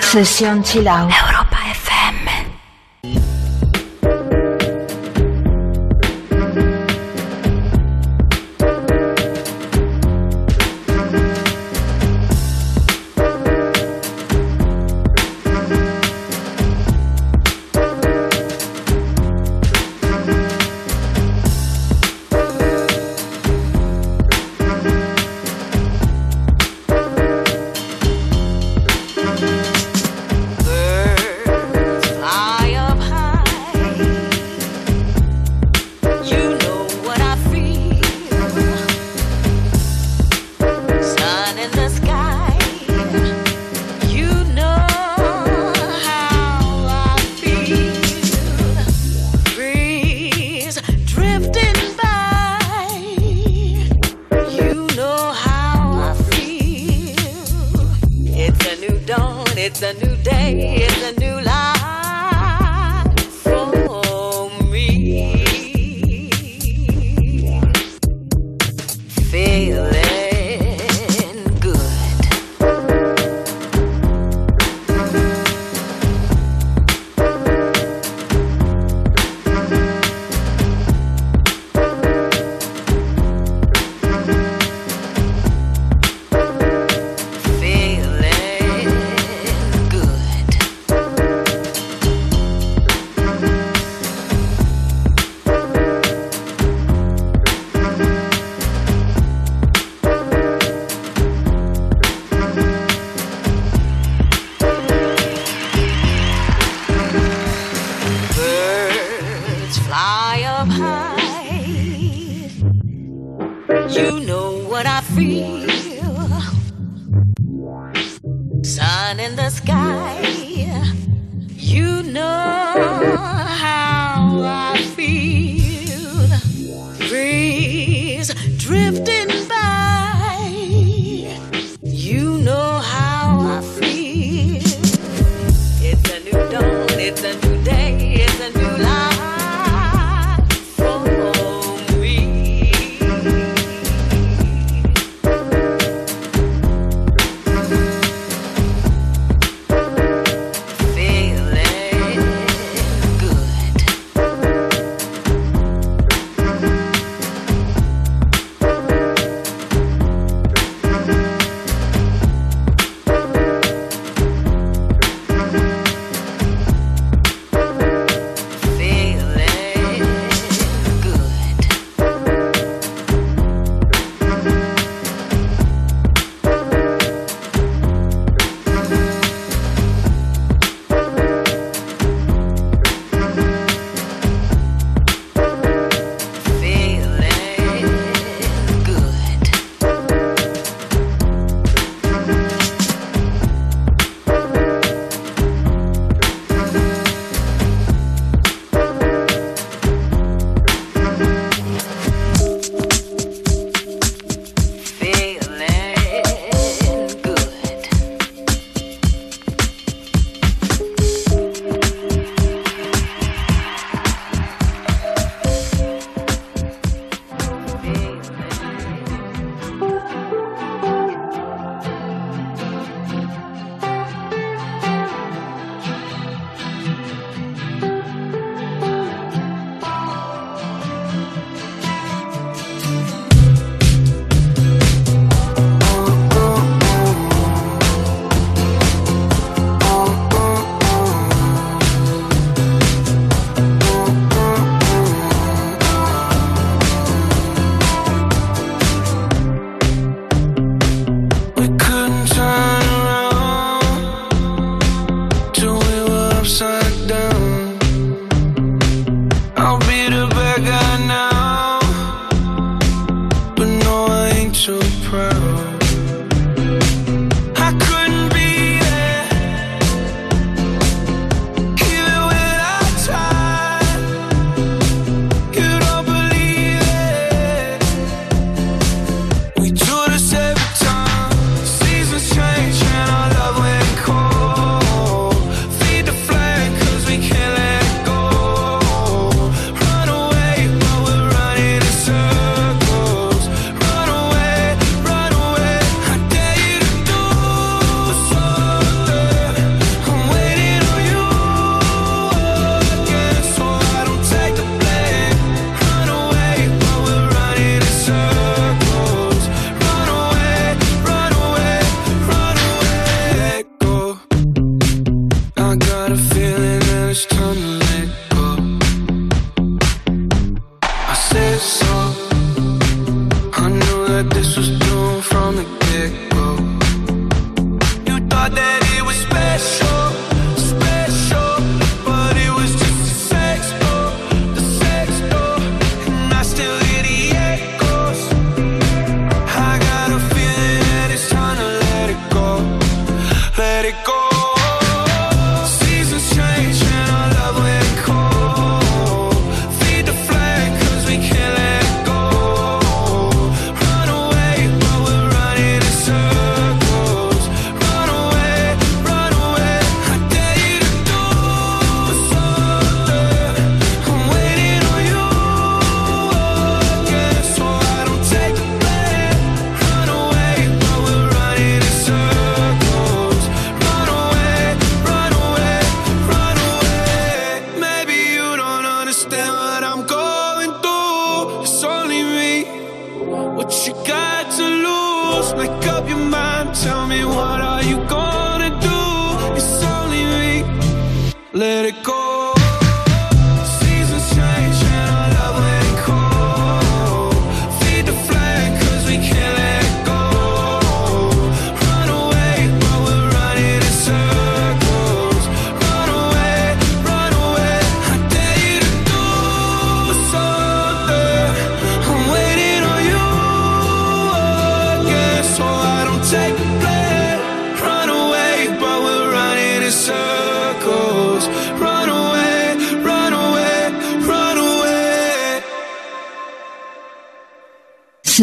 Sesión 0.00 0.62
chill. 0.62 0.88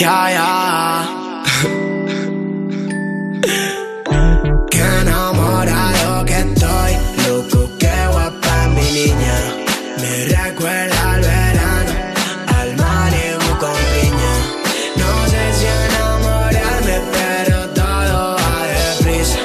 Ya, 0.00 0.30
ya. 0.32 0.48
Qué 4.70 4.80
enamorado 5.02 6.24
que 6.24 6.38
estoy, 6.38 6.92
loco, 7.28 7.70
qué 7.78 7.92
guapa 8.10 8.68
mi 8.68 8.86
niña. 8.98 9.36
Me 10.00 10.24
recuerda 10.24 11.12
al 11.12 11.20
verano, 11.20 11.92
al 12.46 12.76
Malibu 12.78 13.50
con 13.60 13.76
piña. 13.92 14.34
No 14.96 15.10
sé 15.28 15.42
si 15.58 15.66
enamorarme, 15.66 16.96
pero 17.12 17.68
todo 17.80 18.36
va 18.40 18.56
deprisa. 18.72 19.38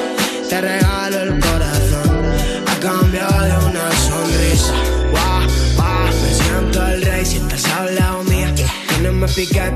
Te 0.48 0.58
regalo 0.62 1.20
el 1.20 1.38
corazón 1.38 2.16
a 2.66 2.74
cambio 2.80 3.28
de 3.28 3.54
una 3.68 3.86
sonrisa. 4.08 4.72
Guau, 5.10 5.42
guau, 5.76 6.06
me 6.22 6.32
siento 6.32 6.86
el 6.86 7.02
rey 7.02 7.26
si 7.26 7.36
estás 7.36 7.66
al 7.72 7.94
lado 7.94 8.24
mía. 8.24 8.54
Tienes 8.54 9.34
piquete 9.34 9.75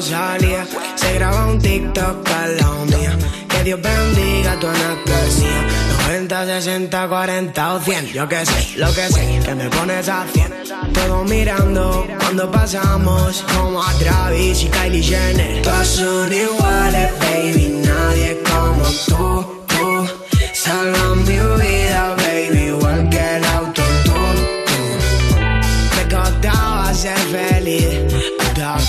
Se 0.00 1.12
graba 1.14 1.46
un 1.46 1.58
TikTok 1.58 2.26
al 2.30 2.56
lado 2.56 2.86
mía. 2.86 3.18
Que 3.50 3.64
Dios 3.64 3.80
bendiga 3.82 4.58
tu 4.58 4.66
anastasia. 4.66 5.66
90, 6.06 6.46
60, 6.46 7.08
40 7.08 7.74
o 7.74 7.80
100. 7.80 8.06
Yo 8.06 8.26
que 8.26 8.46
sé, 8.46 8.78
lo 8.78 8.86
que 8.94 9.08
sé, 9.08 9.40
que 9.44 9.54
me 9.54 9.68
pones 9.68 10.08
a 10.08 10.24
100. 10.32 10.54
Todo 10.94 11.22
mirando 11.24 12.06
cuando 12.18 12.50
pasamos. 12.50 13.44
Como 13.54 13.82
a 13.82 13.92
Travis 13.98 14.62
y 14.62 14.68
Kylie 14.68 15.02
Jenner. 15.02 15.60
Todas 15.60 15.88
son 15.88 16.32
iguales, 16.32 17.12
baby. 17.20 17.82
Nadie 17.84 18.42
como 18.42 18.84
tú, 19.06 19.64
tú. 19.66 20.08
Salva 20.54 21.14
mi 21.14 21.24
vida, 21.24 21.79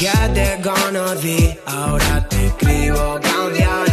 que 0.02 0.30
te 0.34 0.60
conocí. 0.64 1.56
Ahora 1.68 2.28
te 2.28 2.48
escribo 2.48 3.20
canciones 3.22 3.91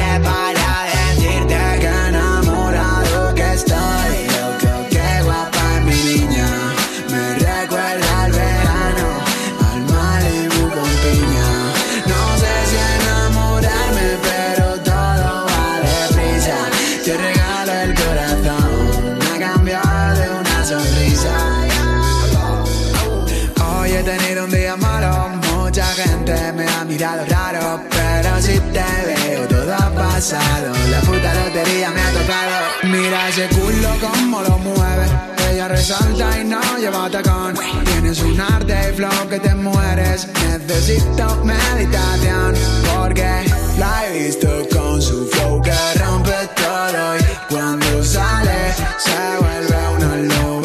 pasado, 30.28 30.72
la 30.90 31.00
puta 31.00 31.34
lotería 31.34 31.90
me 31.90 32.00
ha 32.00 32.10
tocado. 32.10 32.66
Mira 32.84 33.28
ese 33.28 33.48
culo 33.48 33.88
como 34.00 34.42
lo 34.42 34.58
mueve, 34.58 35.06
ella 35.50 35.68
resalta 35.68 36.38
y 36.40 36.44
no 36.44 36.60
lleva 36.78 37.08
tacón. 37.10 37.54
Tienes 37.84 38.20
un 38.20 38.38
arte 38.38 38.74
y 38.90 38.96
flow 38.96 39.28
que 39.30 39.40
te 39.40 39.54
mueres, 39.54 40.28
necesito 40.50 41.42
meditación, 41.44 42.54
porque 42.94 43.46
la 43.78 44.06
he 44.06 44.24
visto 44.24 44.48
con 44.70 45.00
su 45.00 45.26
flow 45.28 45.62
que 45.62 45.94
rompe 45.98 46.36
todo 46.56 47.16
y 47.16 47.52
cuando 47.54 48.04
sale 48.04 48.74
se 48.98 49.36
vuelve 49.40 49.78
una 49.96 50.16
loba. 50.34 50.57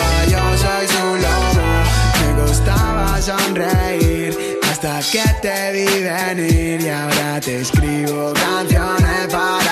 Que 5.11 5.23
te 5.41 5.71
vi 5.71 6.03
venir 6.03 6.81
y 6.81 6.89
ahora 6.89 7.39
te 7.41 7.61
escribo 7.61 8.33
canciones 8.33 9.27
para 9.31 9.62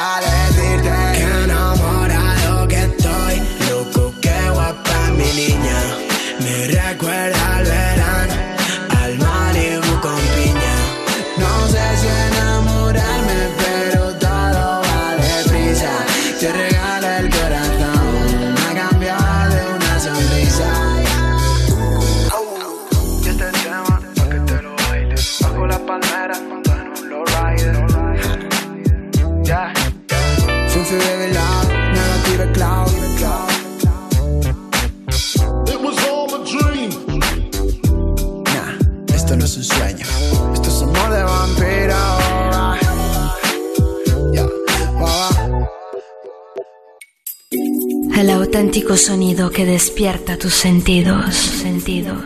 El 48.21 48.29
auténtico 48.29 48.97
sonido 48.97 49.49
que 49.49 49.65
despierta 49.65 50.37
tus 50.37 50.53
sentidos. 50.53 51.33
Sentidos. 51.33 52.21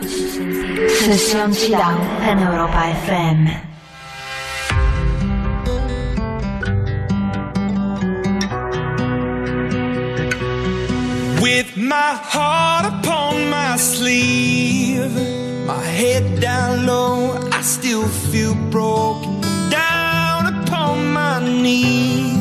Sesión 0.98 1.52
en 2.28 2.38
Europa 2.38 2.90
FM. 2.90 3.62
With 11.40 11.74
my 11.78 12.12
heart 12.30 12.92
upon 12.92 13.48
my 13.48 13.78
sleeve, 13.78 15.10
my 15.66 15.82
head 15.82 16.42
down 16.42 16.84
low, 16.84 17.38
I 17.50 17.62
still 17.62 18.06
feel 18.30 18.54
broken. 18.70 19.40
Down 19.70 20.62
upon 20.62 21.14
my 21.14 21.40
knees, 21.40 22.35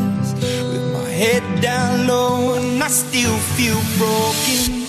head 1.16 1.44
down 1.62 2.08
low, 2.08 2.56
and 2.56 2.84
I 2.84 2.90
still 2.90 3.38
feel 3.56 3.80
broken. 3.98 4.85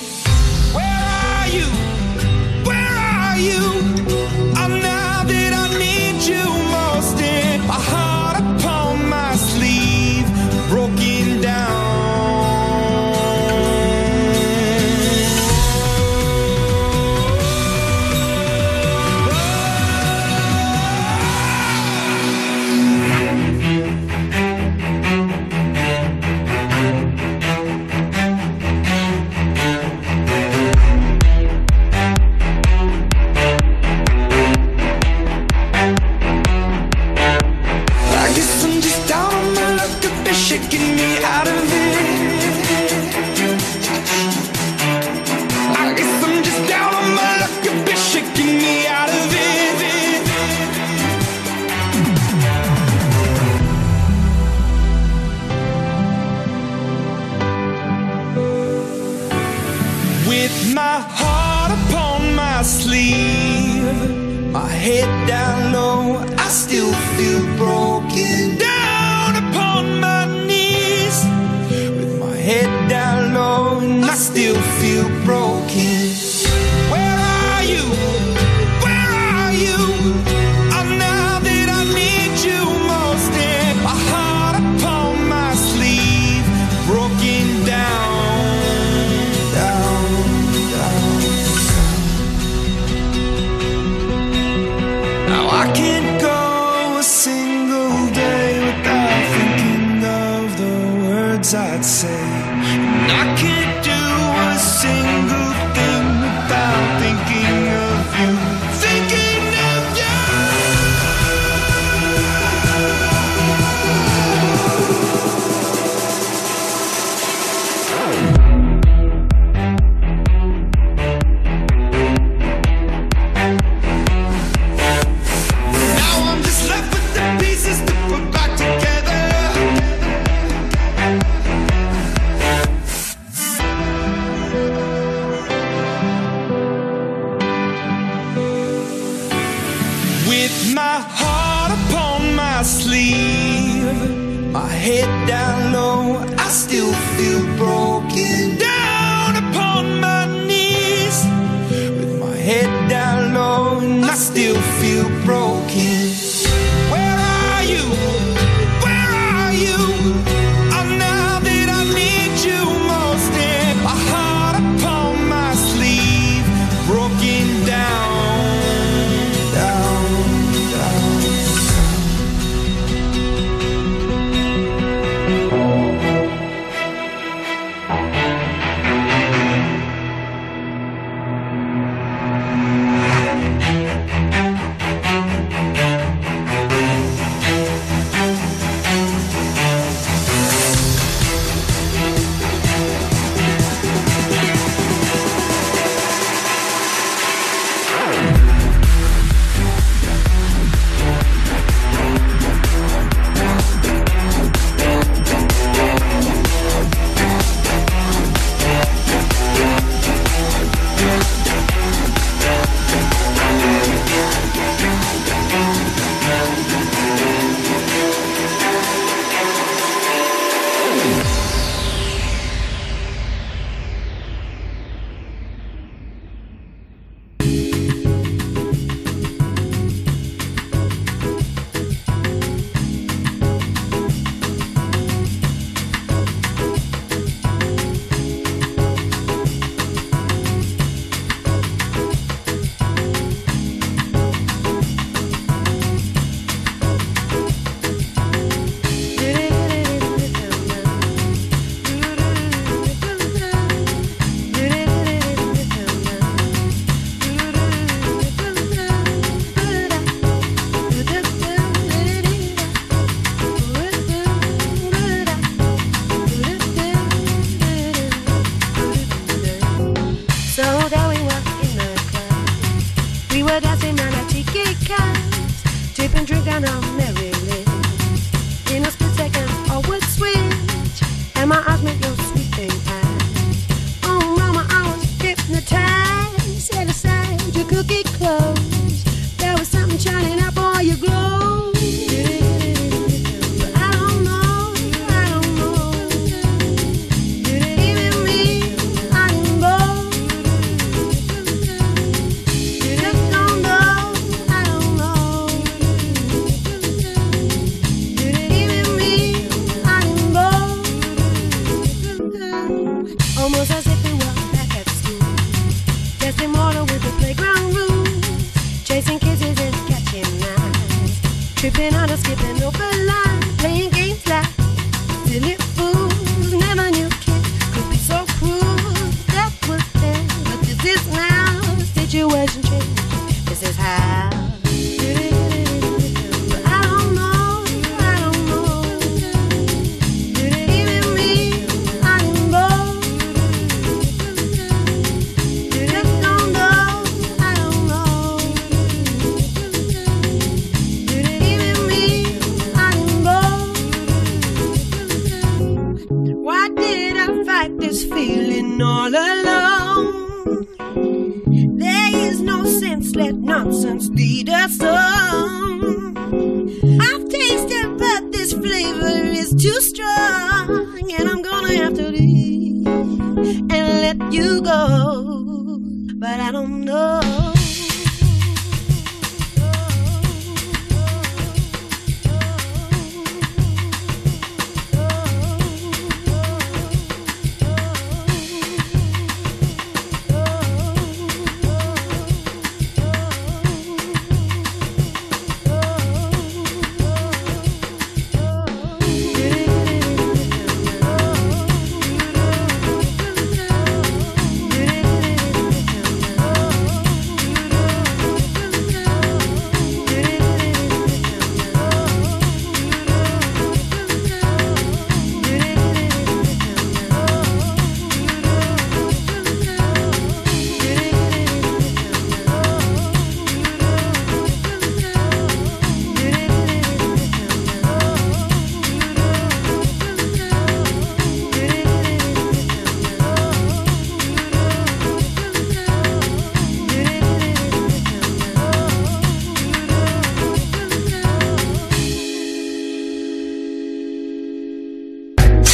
My 64.87 65.16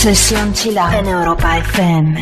Sesión 0.02 0.52
Chila 0.52 0.98
en 0.98 1.06
Europa 1.06 1.58
FM. 1.58 2.16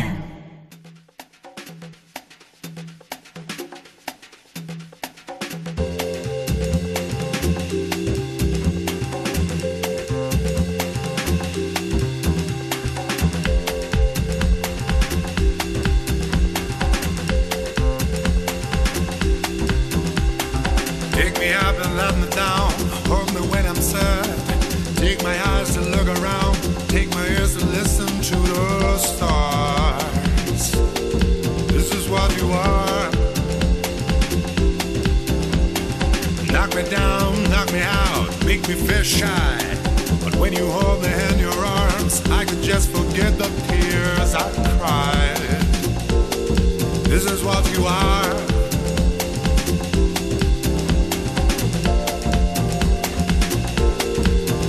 Take 21.13 21.39
me 21.39 21.51
up 21.53 21.75
and 21.83 21.97
let 21.97 22.15
me 22.19 22.27
down. 22.29 22.71
Hold 23.07 23.33
me 23.33 23.41
when 23.49 23.65
I'm 23.65 23.73
sad. 23.75 24.27
Take 24.97 25.23
my 25.23 25.35
take 26.91 27.09
my 27.11 27.25
ears 27.25 27.55
and 27.55 27.71
listen 27.71 28.05
to 28.21 28.35
the 28.35 28.97
stars. 28.97 30.71
This 31.71 31.89
is 31.93 32.09
what 32.09 32.29
you 32.35 32.51
are. 32.51 33.09
Knock 36.51 36.75
me 36.75 36.83
down, 36.89 37.43
knock 37.49 37.71
me 37.71 37.79
out, 37.79 38.27
make 38.45 38.67
me 38.67 38.75
feel 38.75 39.03
shy. 39.03 39.57
But 40.21 40.35
when 40.35 40.51
you 40.51 40.69
hold 40.69 41.01
me 41.01 41.13
in 41.29 41.39
your 41.39 41.53
arms, 41.53 42.21
I 42.29 42.43
could 42.43 42.61
just 42.61 42.89
forget 42.89 43.37
the 43.37 43.47
tears 43.69 44.35
I 44.35 44.51
cried. 44.77 45.37
This 47.05 47.23
is 47.23 47.41
what 47.41 47.63
you 47.71 47.85
are. 47.85 48.33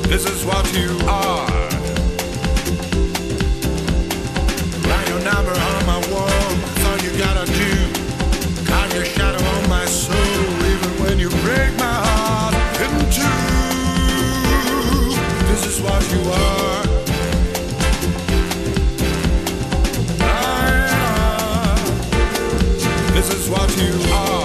This 0.06 0.24
is 0.24 0.44
what 0.44 0.72
you 0.72 0.96
are. 1.08 1.51
number 5.45 5.61
on 5.61 5.86
my 5.86 5.99
wall. 6.12 6.28
That's 6.28 6.84
all 6.86 6.99
you 6.99 7.18
gotta 7.18 7.47
do. 7.53 7.72
Got 8.64 8.95
your 8.95 9.05
shadow 9.05 9.45
on 9.45 9.68
my 9.68 9.84
soul, 9.84 10.16
even 10.16 10.90
when 11.03 11.18
you 11.18 11.28
break 11.28 11.76
my 11.78 11.95
heart 12.07 12.55
in 12.80 12.90
two. 13.11 13.22
This 15.51 15.66
is 15.66 15.80
what 15.80 16.03
you 16.12 16.20
are. 16.30 16.82
Ah, 20.20 21.74
this 23.12 23.28
is 23.34 23.49
what 23.51 23.76
you 23.76 24.12
are. 24.12 24.41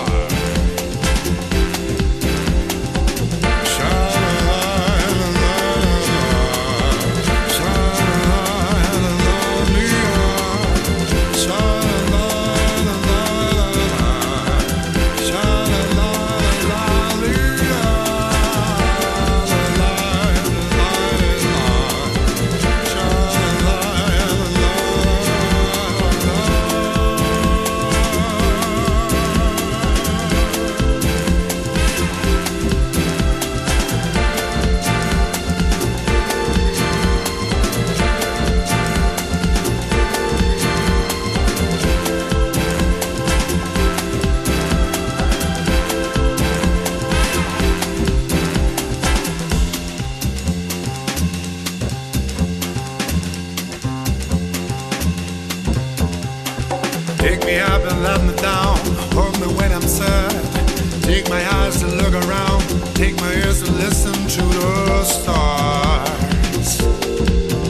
concert. 59.87 61.03
Take 61.03 61.29
my 61.29 61.41
eyes 61.59 61.79
to 61.79 61.87
look 61.87 62.13
around, 62.13 62.61
take 62.93 63.15
my 63.17 63.33
ears 63.33 63.63
to 63.63 63.71
listen 63.71 64.13
to 64.13 64.41
the 64.41 65.03
stars. 65.03 66.77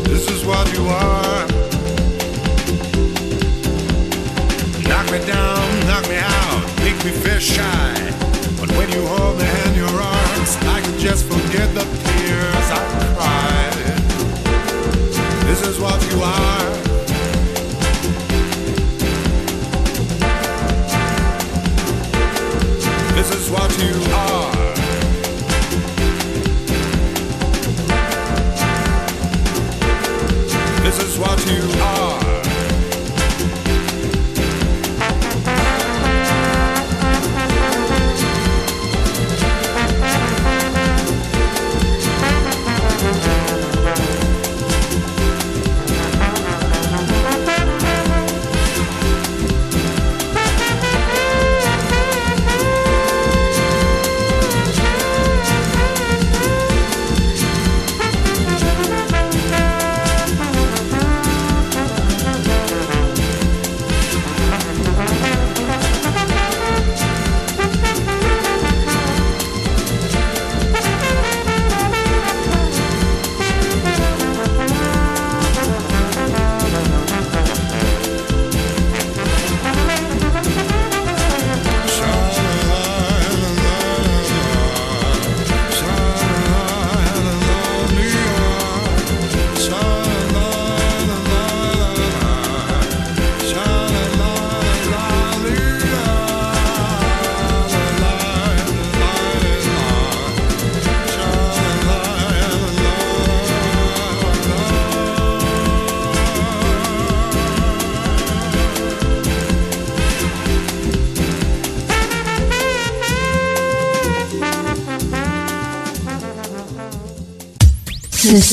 This 0.09 0.27
is 0.29 0.43
what 0.43 0.65
you 0.73 0.87
are. 0.87 1.47
Knock 4.89 5.11
me 5.11 5.19
down, 5.27 5.85
knock 5.85 6.09
me 6.09 6.17
out, 6.17 6.65
make 6.79 6.97
me 7.05 7.11
feel 7.11 7.39
shy. 7.39 7.93
But 8.59 8.71
when 8.71 8.89
you 8.91 9.05
hold 9.05 9.37
me 9.37 9.45
in 9.65 9.75
your 9.75 10.01
arms, 10.01 10.57
I 10.75 10.81
can 10.81 10.97
just 10.97 11.25
forget 11.25 11.71
the 11.75 11.85
tears 12.07 12.67
I 12.71 12.81
cried. 13.13 13.75
This 15.45 15.61
is 15.67 15.79
what 15.79 16.01
you 16.11 16.21
are. 16.23 16.86
This 23.17 23.31
is 23.31 23.49
what 23.49 23.75
you 23.79 23.93
are. 24.13 24.51
This 30.83 30.99
is 31.01 31.17
what 31.17 31.43
you 31.47 31.81
are. 31.81 32.56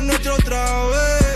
lo 0.00 0.02
nuestro 0.02 0.34
otra 0.34 0.86
vez. 0.86 1.27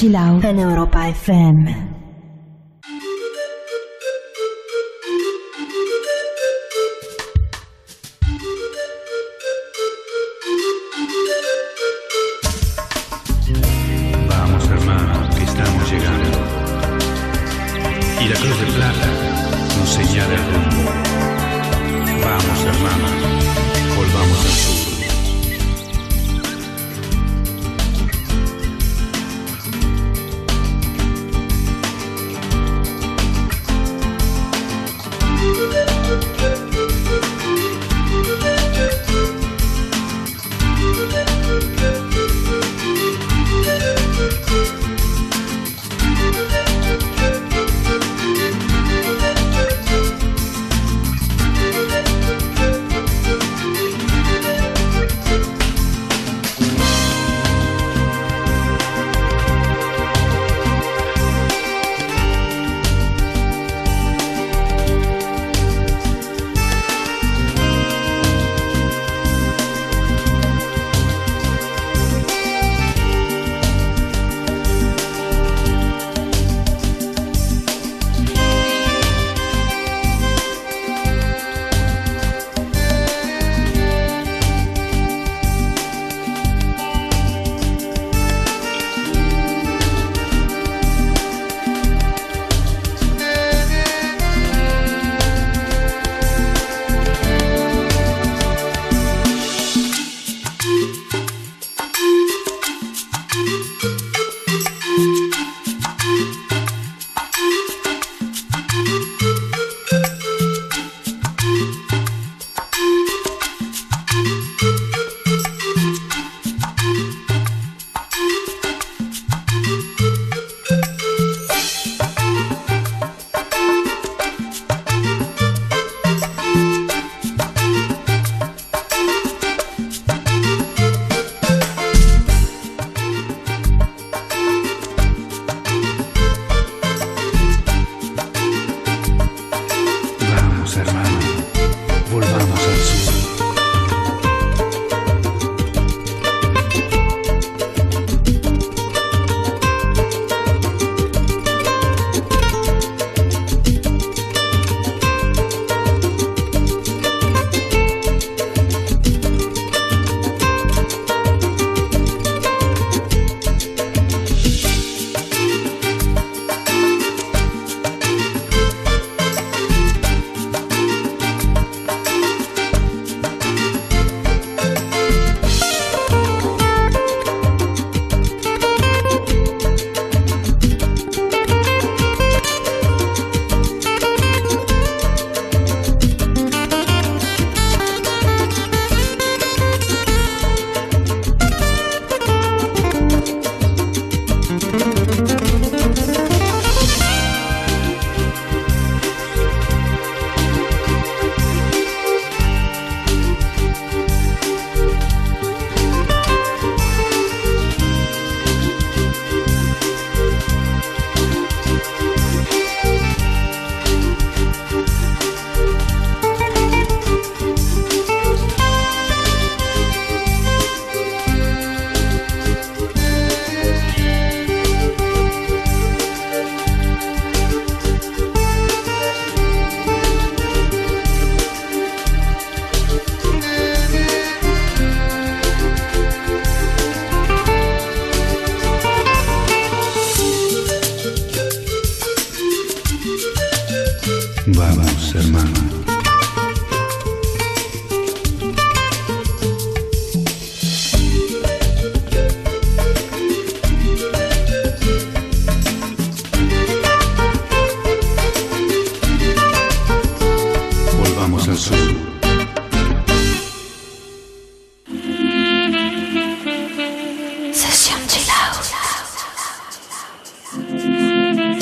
Chill 0.00 0.16
în 0.42 0.58
Europa 0.58 1.12
FM. 1.12 1.89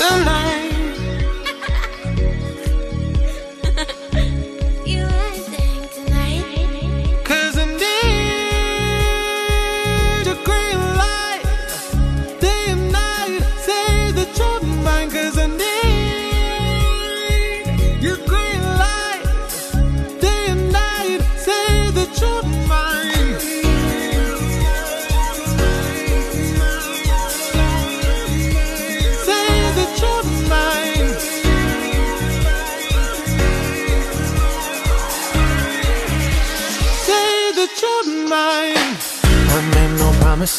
Tonight. 0.00 0.50
You 0.50 0.59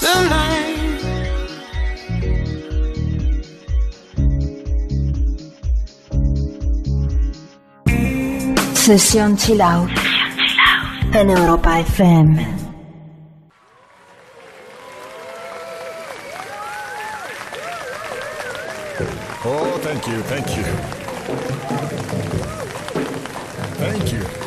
Tonight. 0.00 0.60
Sesión 8.74 9.36
Chill 9.36 9.60
Out. 9.60 9.90
En 11.12 11.28
Europa 11.28 11.80
FM. 11.80 12.60
Oh, 19.44 19.78
thank 19.82 20.06
you, 20.06 20.22
thank 20.22 20.56
you. 20.56 20.64
Thank 23.76 24.12
you. 24.12 24.39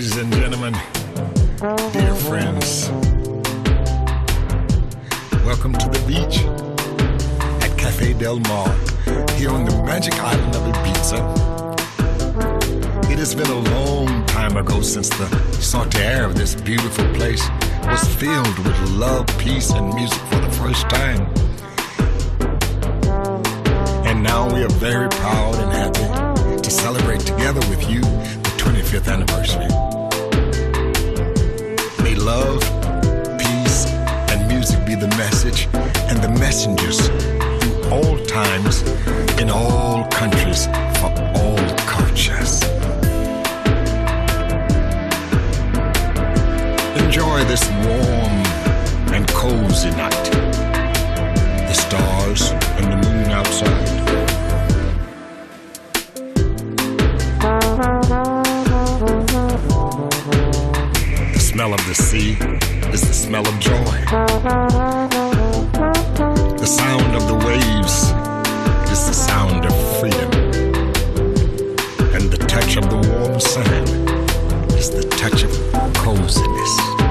Ladies 0.00 0.16
and 0.16 0.32
gentlemen, 0.32 0.72
dear 1.92 2.14
friends, 2.14 2.88
welcome 5.44 5.74
to 5.74 5.88
the 5.90 6.02
beach 6.08 6.38
at 7.62 7.76
Cafe 7.76 8.14
Del 8.14 8.38
Mar 8.40 8.74
here 9.36 9.50
on 9.50 9.66
the 9.66 9.82
magic 9.84 10.14
island 10.14 10.56
of 10.56 10.62
Ibiza. 10.62 11.20
It 13.10 13.18
has 13.18 13.34
been 13.34 13.50
a 13.50 13.60
long 13.76 14.24
time 14.24 14.56
ago 14.56 14.80
since 14.80 15.10
the 15.10 15.28
air 15.98 16.24
of 16.24 16.34
this 16.34 16.54
beautiful 16.54 17.04
place 17.12 17.46
was 17.84 18.02
filled 18.14 18.58
with 18.60 18.80
love, 18.92 19.26
peace, 19.36 19.70
and 19.70 19.92
music 19.94 20.18
for 20.30 20.36
the 20.36 20.50
first 20.52 20.88
time. 20.88 21.26
And 24.06 24.22
now 24.22 24.48
we 24.50 24.62
are 24.62 24.72
very 24.78 25.10
proud 25.10 25.56
and 25.56 25.70
happy 25.70 26.62
to 26.62 26.70
celebrate 26.70 27.20
together 27.20 27.60
with 27.68 27.86
you 27.90 28.00
the 28.00 28.50
25th 28.56 29.12
anniversary. 29.12 29.89
Love, 32.22 32.60
peace, 33.38 33.86
and 34.30 34.46
music 34.46 34.84
be 34.84 34.94
the 34.94 35.08
message 35.16 35.68
and 36.08 36.22
the 36.22 36.28
messengers 36.38 37.08
through 37.08 37.90
all 37.90 38.18
times, 38.26 38.82
in 39.40 39.48
all 39.48 40.04
countries, 40.08 40.66
for 41.00 41.10
all 41.34 41.56
cultures. 41.86 42.62
Enjoy 47.02 47.42
this 47.44 47.66
warm 47.86 48.36
and 49.14 49.26
cozy 49.28 49.90
night. 49.92 50.30
The 51.68 51.72
stars 51.72 52.50
and 52.76 52.92
the 52.92 53.08
moon 53.08 53.30
outside. 53.30 53.99
Smell 61.60 61.74
of 61.74 61.86
the 61.86 61.94
sea 61.94 62.30
is 62.90 63.02
the 63.02 63.12
smell 63.12 63.46
of 63.46 63.60
joy. 63.60 63.74
The 66.56 66.64
sound 66.64 67.14
of 67.14 67.28
the 67.28 67.34
waves 67.46 68.14
is 68.90 69.06
the 69.06 69.12
sound 69.12 69.66
of 69.66 69.74
freedom. 70.00 70.30
And 72.14 72.30
the 72.32 72.38
touch 72.48 72.78
of 72.78 72.88
the 72.88 72.96
warm 72.96 73.38
sand 73.40 73.90
is 74.72 74.88
the 74.88 75.02
touch 75.18 75.42
of 75.42 75.52
coziness. 75.92 77.09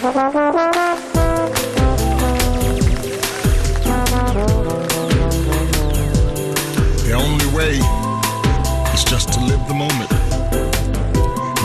The 0.00 0.04
only 7.16 7.46
way 7.56 7.80
is 8.94 9.02
just 9.02 9.32
to 9.32 9.40
live 9.40 9.66
the 9.66 9.74
moment, 9.74 10.08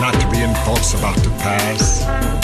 not 0.00 0.14
to 0.20 0.28
be 0.32 0.42
in 0.42 0.52
thoughts 0.64 0.94
about 0.94 1.14
the 1.18 1.30
past. 1.38 2.43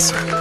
thank 0.00 0.30
you. 0.30 0.40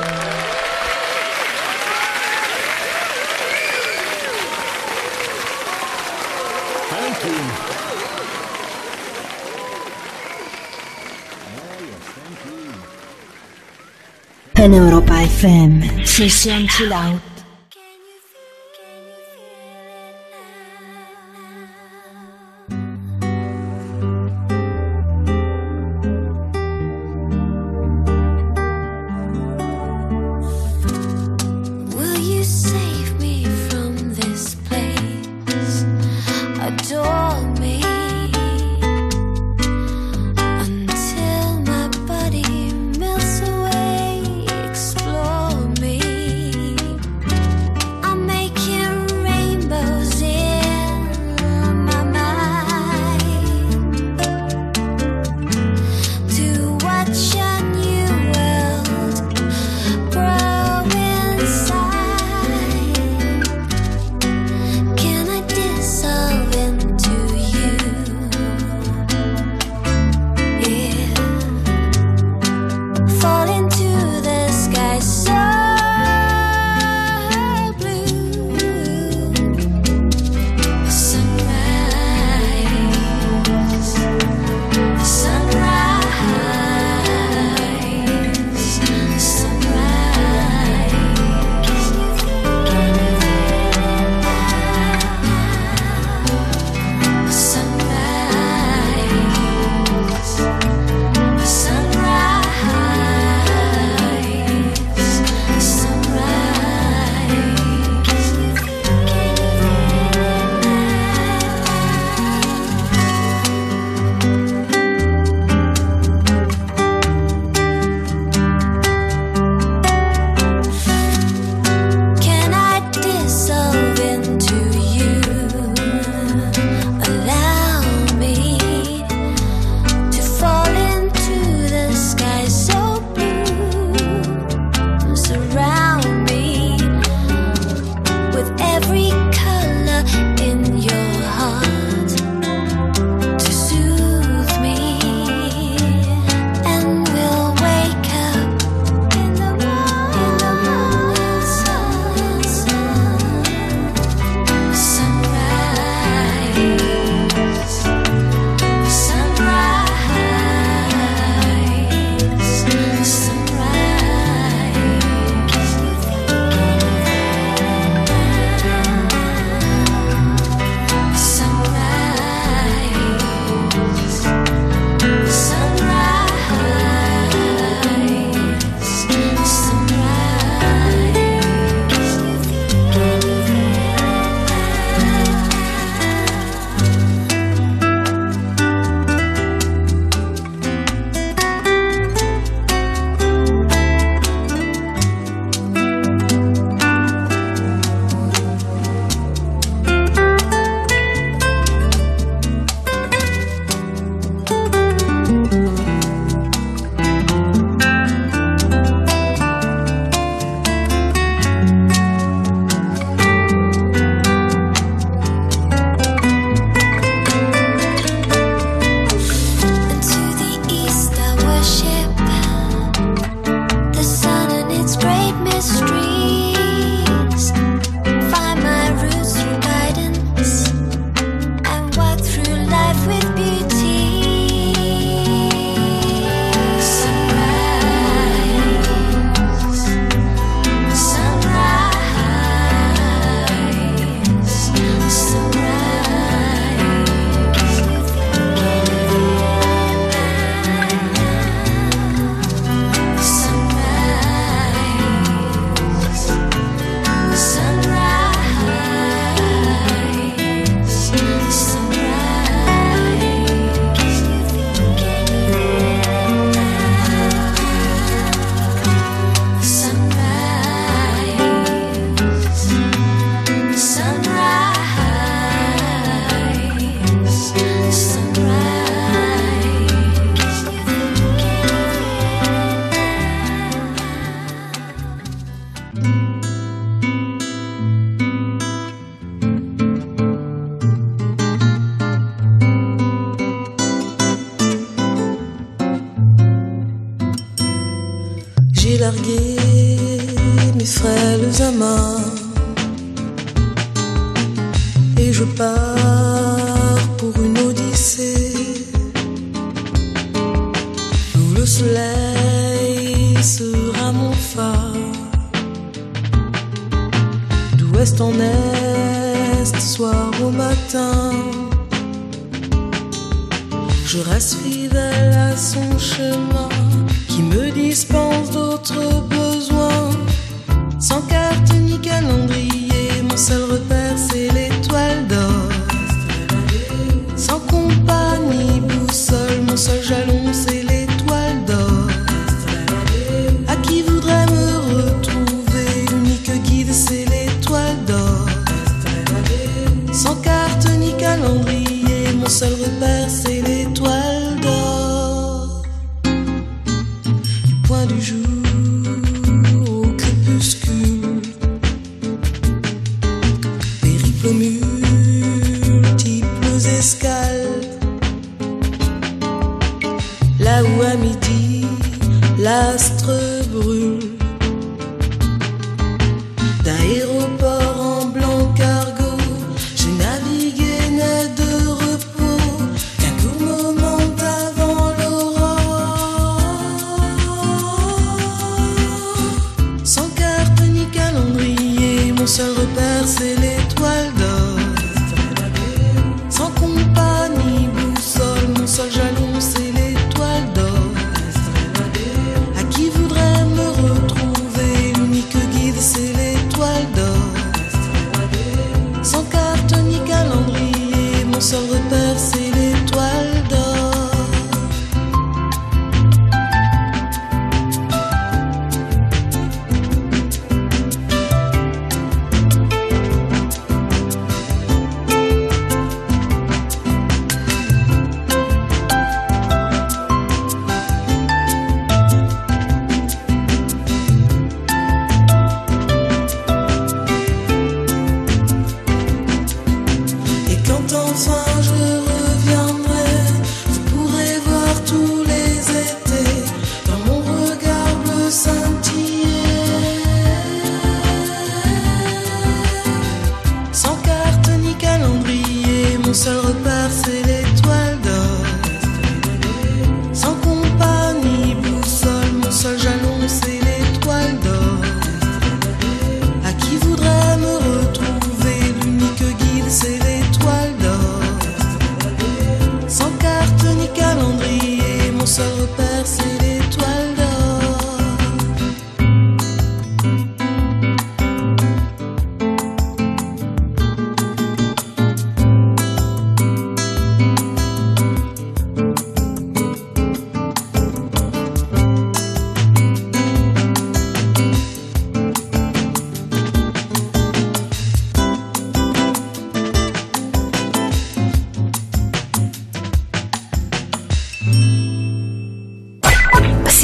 Europa 14.73 15.23
FM, 15.23 16.05
Sesión 16.05 16.67
Chill 16.67 16.93
Out. 16.93 17.28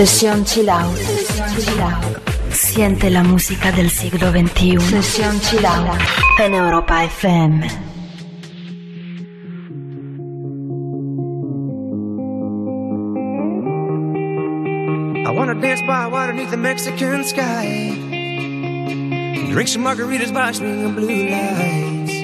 Sesión 0.00 0.46
Chill 0.46 0.70
Out. 0.70 0.96
Siente 2.50 3.10
la 3.10 3.22
música 3.22 3.70
del 3.70 3.90
siglo 3.90 4.30
XXI. 4.30 4.80
Sesión 4.80 5.38
Chill 5.42 5.66
Out 5.66 6.00
en 6.38 6.54
Europa 6.54 7.04
FM. 7.04 7.66
I 15.26 15.30
wanna 15.34 15.60
dance 15.60 15.82
by 15.82 16.06
water 16.06 16.32
beneath 16.32 16.50
the 16.50 16.56
Mexican 16.56 17.22
sky. 17.22 17.92
Drink 19.52 19.68
some 19.68 19.84
margaritas 19.84 20.32
by 20.32 20.52
swinging 20.52 20.94
blue 20.94 21.28
lights. 21.28 22.14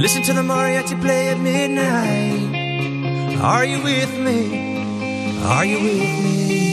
Listen 0.00 0.22
to 0.22 0.32
the 0.32 0.40
mariachi 0.40 0.98
play 1.02 1.28
at 1.28 1.38
midnight. 1.40 3.36
Are 3.42 3.66
you 3.66 3.82
with 3.82 4.18
me? 4.18 4.77
Are 5.48 5.64
you 5.64 5.80
with 5.80 5.94
me? 5.94 6.67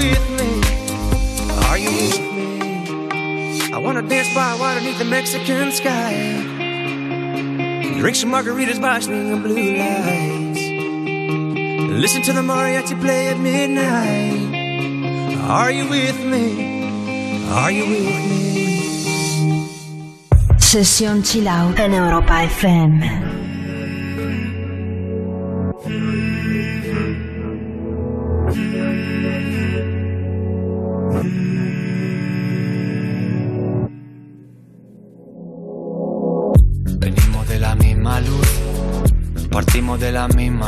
With 0.00 0.26
me? 0.38 0.50
Are 1.68 1.78
you 1.84 1.90
with 2.00 2.18
me? 2.36 2.48
I 3.76 3.78
wanna 3.84 4.02
dance 4.02 4.30
by 4.34 4.56
water 4.60 4.80
beneath 4.80 4.98
the 4.98 5.10
Mexican 5.16 5.72
sky. 5.80 6.10
Drink 8.00 8.16
some 8.16 8.32
margaritas 8.32 8.80
by 8.80 8.98
swinging 9.00 9.42
blue 9.42 9.76
lights. 9.82 10.62
Listen 12.04 12.22
to 12.28 12.32
the 12.32 12.44
mariachi 12.50 12.96
play 13.04 13.28
at 13.28 13.38
midnight. 13.38 14.40
Are 15.60 15.70
you 15.70 15.84
with 15.88 16.18
me? 16.32 16.46
Are 17.60 17.70
you 17.70 17.84
with 17.92 18.20
me? 18.30 18.40
Sesión 20.70 21.22
Chill 21.22 21.48
en 21.48 21.92
Europa 21.92 22.34
FM. 22.44 23.29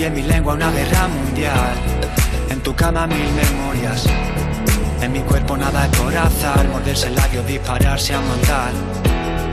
Y 0.00 0.04
en 0.04 0.14
mi 0.14 0.22
lengua 0.22 0.54
una 0.54 0.70
guerra 0.70 1.08
mundial. 1.08 1.74
En 2.48 2.60
tu 2.62 2.74
cama 2.74 3.06
mil 3.06 3.30
memorias. 3.34 4.06
En 5.02 5.12
mi 5.12 5.20
cuerpo 5.20 5.58
nada 5.58 5.84
es 5.84 5.98
por 5.98 6.16
azar. 6.16 6.66
Morderse 6.68 7.08
el 7.08 7.16
labio, 7.16 7.42
dispararse 7.42 8.14
a 8.14 8.20
matar. 8.22 8.72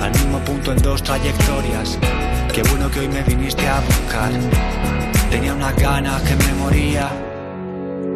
Al 0.01 0.11
mismo 0.11 0.39
punto 0.39 0.71
en 0.71 0.77
dos 0.77 1.03
trayectorias. 1.03 1.99
Qué 2.53 2.63
bueno 2.63 2.89
que 2.89 3.01
hoy 3.01 3.09
me 3.09 3.23
viniste 3.23 3.67
a 3.67 3.81
buscar. 3.81 4.31
Tenía 5.29 5.53
unas 5.53 5.75
ganas 5.75 6.21
que 6.21 6.35
me 6.37 6.53
moría. 6.53 7.09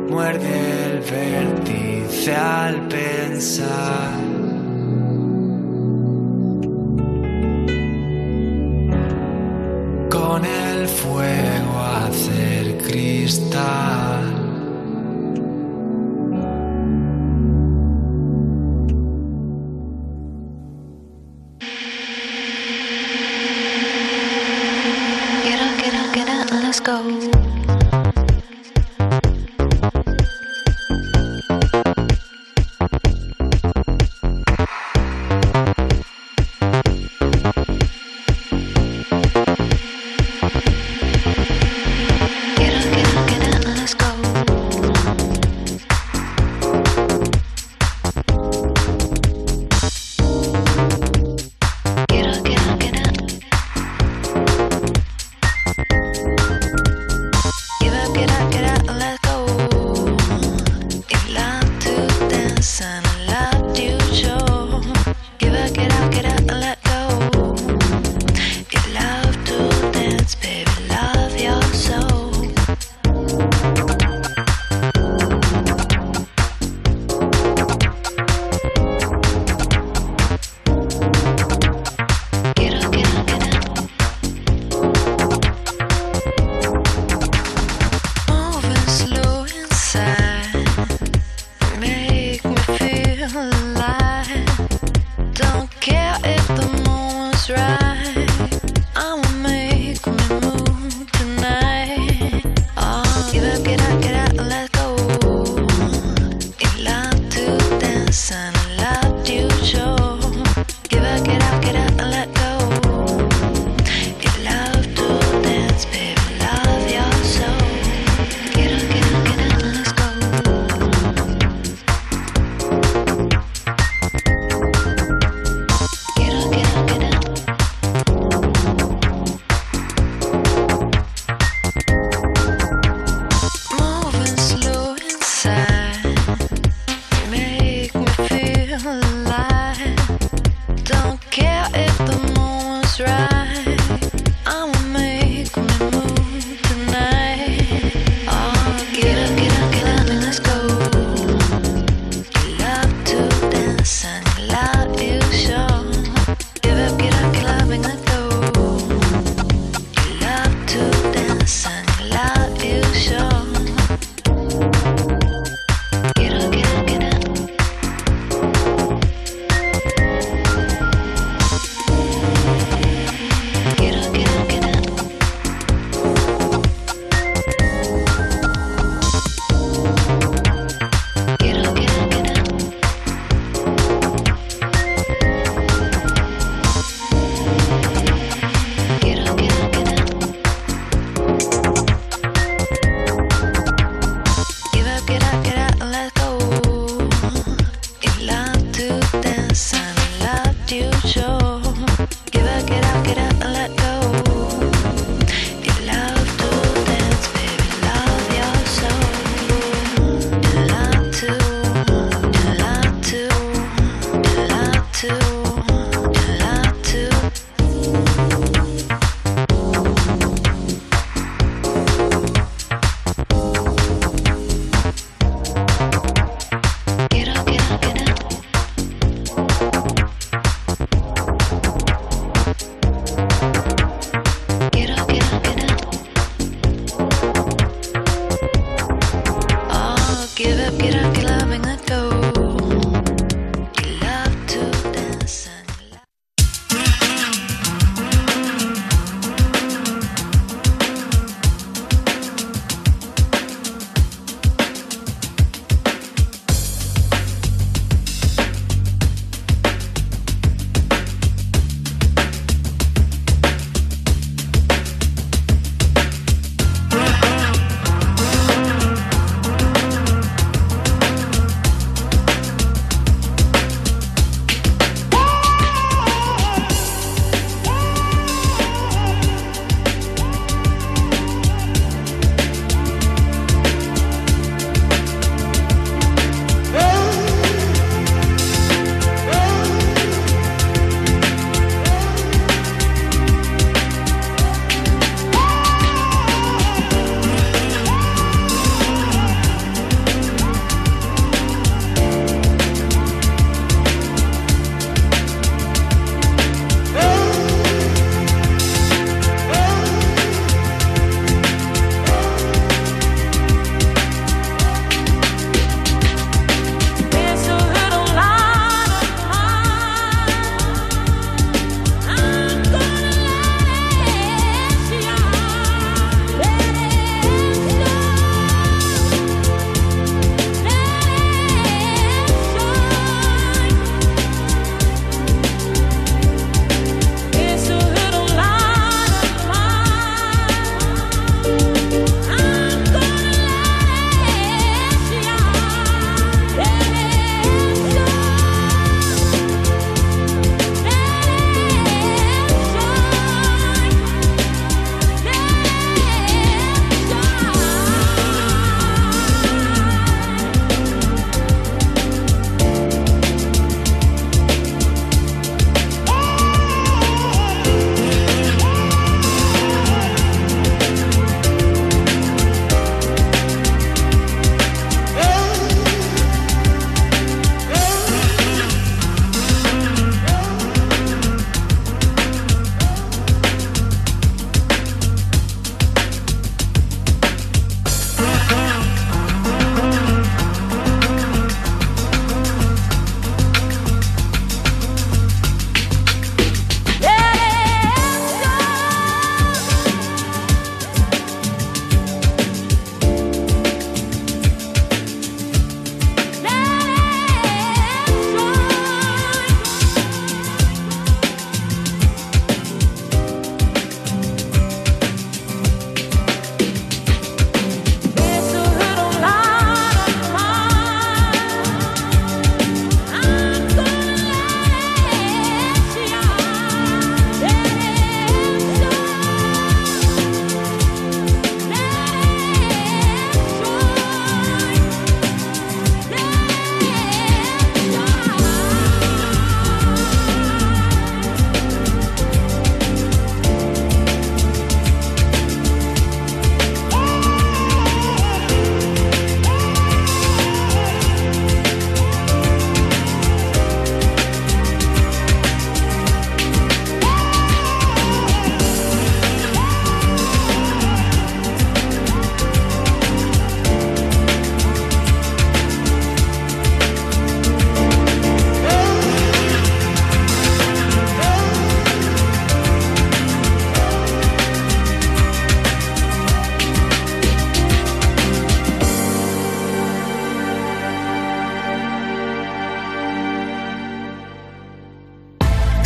Muerde 0.09 0.85
el 0.85 0.99
vértice 1.01 2.33
al 2.33 2.87
pensar. 2.87 4.40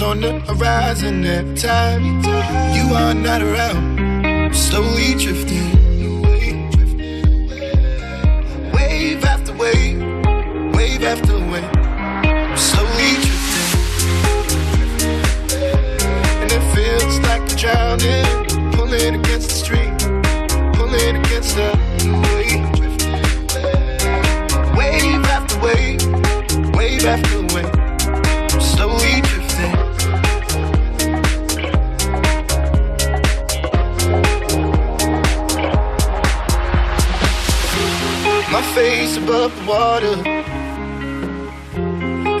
clouds 0.00 0.02
on 0.02 0.20
the 0.20 0.40
horizon 0.52 1.24
every 1.24 1.56
time. 1.56 2.22
You 2.74 2.94
are 2.94 3.14
not 3.14 3.42
around, 3.42 4.54
slowly 4.54 5.14
drifting. 5.14 5.49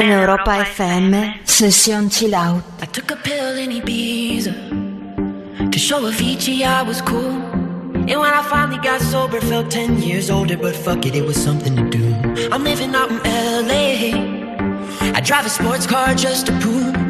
En 0.00 0.08
Europa 0.08 0.64
FM, 0.64 1.40
Session 1.44 2.08
Chill 2.08 2.34
Out. 2.34 2.62
I 2.80 2.86
took 2.86 3.10
a 3.10 3.16
pill 3.16 3.58
in 3.58 3.70
Ibiza 3.70 4.54
to 5.70 5.78
show 5.78 6.00
Avicii 6.10 6.62
I 6.62 6.82
was 6.82 7.02
cool. 7.02 7.36
And 8.08 8.18
when 8.18 8.32
I 8.32 8.42
finally 8.48 8.78
got 8.78 9.02
sober, 9.02 9.42
felt 9.42 9.70
10 9.70 10.00
years 10.00 10.30
older, 10.30 10.56
but 10.56 10.74
fuck 10.74 11.04
it, 11.04 11.14
it 11.14 11.26
was 11.26 11.36
something 11.36 11.76
to 11.76 11.90
do. 11.90 12.14
I'm 12.50 12.64
living 12.64 12.94
out 12.94 13.10
in 13.10 13.18
LA. 13.68 15.12
I 15.12 15.20
drive 15.20 15.44
a 15.44 15.50
sports 15.50 15.86
car 15.86 16.14
just 16.14 16.46
to 16.46 16.58
prove 16.60 17.09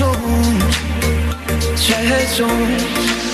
are 0.00 0.14
sad 1.76 2.28
souls, 2.28 3.33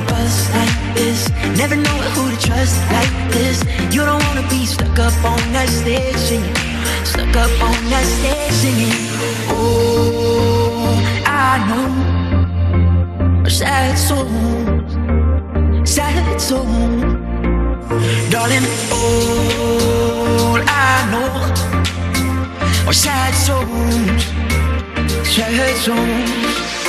the 0.00 0.12
bus 0.12 0.50
like 0.54 0.94
this, 0.94 1.28
never 1.56 1.76
know 1.76 1.98
who 2.14 2.30
to 2.30 2.36
trust 2.46 2.80
like 2.92 3.32
this. 3.32 3.62
You 3.94 4.04
don't 4.04 4.22
wanna 4.24 4.46
be 4.48 4.66
stuck 4.66 4.98
up 4.98 5.14
on 5.24 5.40
that 5.52 5.68
stage 5.68 6.16
singing, 6.16 6.54
stuck 7.04 7.36
up 7.36 7.50
on 7.62 7.78
that 7.90 8.06
stage 8.16 8.52
singing. 8.62 8.96
Oh, 9.48 10.94
I 11.26 11.58
know 11.68 13.48
sad 13.48 13.96
songs, 13.98 14.92
sad 15.88 16.40
songs, 16.40 17.02
darling. 18.30 18.66
All 18.92 20.60
I 20.66 20.94
know 21.12 21.30
are 22.88 22.92
sad 22.92 23.34
songs, 23.34 24.24
sad 25.26 25.76
songs. 25.76 26.79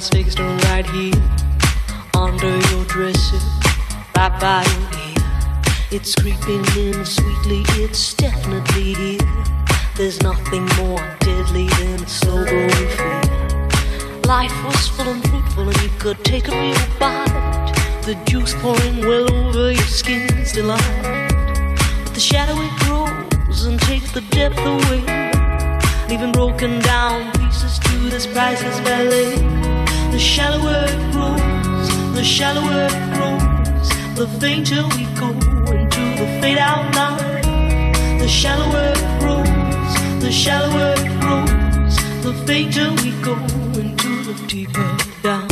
From 0.00 0.18
fixed 0.18 0.38
right 0.38 0.86
here. 0.90 1.14
Under 2.14 2.56
your 2.70 2.84
dresser, 2.86 3.38
right 4.16 4.34
by 4.40 4.64
your 4.64 4.88
ear. 5.06 5.16
It's 5.90 6.14
creeping 6.14 6.64
in 6.76 7.04
sweetly, 7.04 7.62
it's 7.82 8.14
definitely 8.14 8.94
here. 8.94 9.18
There's 9.96 10.22
nothing 10.22 10.64
more 10.78 11.00
deadly 11.20 11.66
than 11.78 12.02
a 12.02 12.08
slow 12.08 12.44
growing 12.44 12.70
fear. 12.70 14.20
Life 14.24 14.54
was 14.64 14.88
full 14.88 15.08
and 15.08 15.28
fruitful, 15.28 15.68
and 15.68 15.82
you 15.82 15.90
could 15.98 16.24
take 16.24 16.48
a 16.48 16.52
real 16.52 16.98
bite. 16.98 17.72
The 18.04 18.14
juice 18.26 18.54
pouring 18.54 19.00
well 19.00 19.32
over 19.32 19.72
your 19.72 19.82
skin's 19.82 20.52
delight. 20.52 21.02
But 22.04 22.14
the 22.14 22.20
shadow 22.20 22.54
it 22.56 22.72
grows 22.80 23.64
and 23.64 23.80
takes 23.80 24.12
the 24.12 24.22
depth 24.30 24.58
away 24.58 25.30
leaving 26.08 26.32
broken 26.32 26.80
down 26.80 27.30
pieces 27.38 27.78
to 27.78 28.10
this 28.10 28.26
priceless 28.26 28.80
ballet. 28.80 29.79
The 30.10 30.18
shallower 30.18 30.84
it 30.86 31.12
grows, 31.12 32.14
the 32.14 32.24
shallower 32.24 32.88
it 32.90 33.14
grows, 33.14 33.88
the 34.16 34.28
fainter 34.38 34.82
we 34.96 35.04
go 35.18 35.28
into 35.72 36.00
the 36.18 36.26
fade 36.40 36.58
out 36.58 36.94
line. 36.94 38.18
The 38.18 38.28
shallower 38.28 38.92
it 38.94 39.20
grows, 39.20 40.22
the 40.22 40.30
shallower 40.30 40.94
it 40.98 41.20
grows, 41.20 41.96
the 42.22 42.34
fainter 42.46 42.90
we 43.02 43.12
go 43.22 43.34
into 43.80 44.24
the 44.24 44.34
deeper 44.46 44.96
down. 45.22 45.48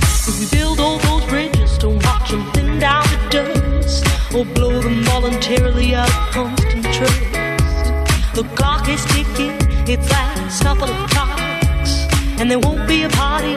If 0.00 0.38
we 0.38 0.58
build 0.58 0.78
all 0.78 0.98
those 0.98 1.24
bridges, 1.28 1.78
don't 1.78 2.02
watch 2.04 2.30
them 2.30 2.44
thin 2.52 2.78
down 2.78 3.04
to 3.04 3.28
dust, 3.30 4.06
or 4.34 4.44
blow 4.44 4.80
them 4.80 5.02
voluntarily 5.04 5.94
out 5.94 6.08
of 6.08 6.30
constant 6.32 6.84
trust. 6.94 8.34
The 8.34 8.44
clock 8.54 8.88
is 8.88 9.04
ticking, 9.06 9.56
it's 9.88 10.08
last 10.10 10.62
couple 10.62 10.88
of 10.88 11.10
clocks, 11.10 12.06
and 12.38 12.50
there 12.50 12.60
won't 12.60 12.86
be 12.86 13.02
a 13.02 13.08
party 13.08 13.56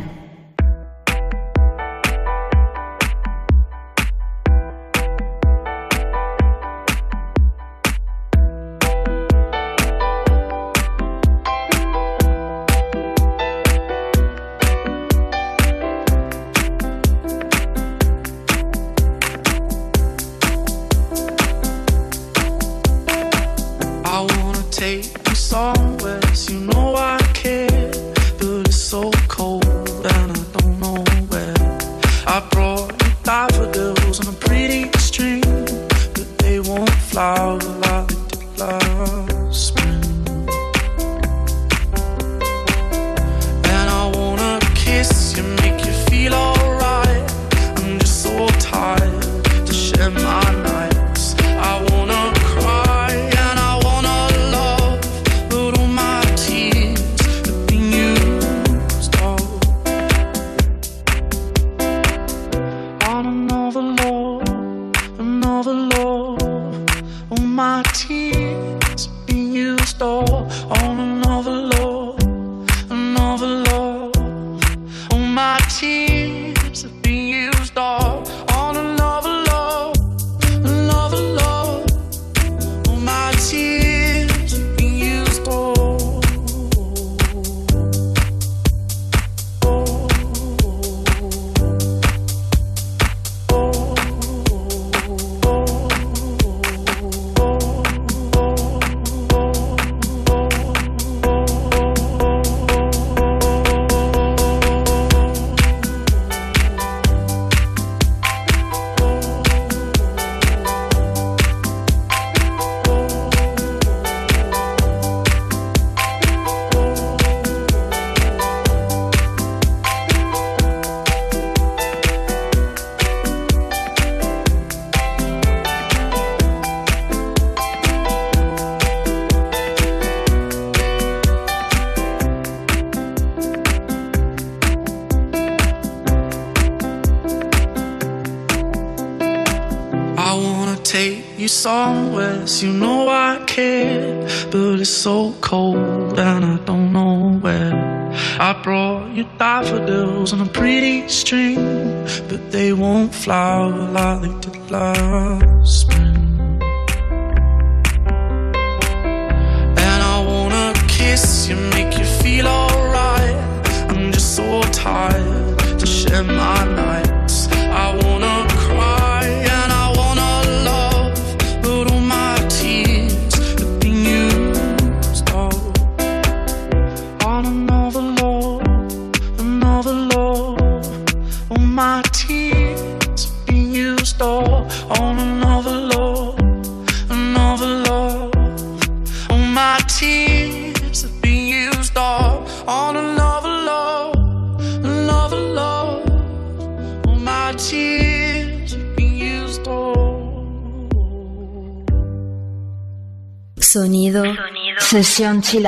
Sesión 205.11 205.41
chill 205.41 205.67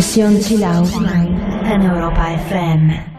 Session 0.00 0.40
Chill 0.40 0.62
en 0.62 1.82
Europa 1.82 2.32
FM. 2.32 3.11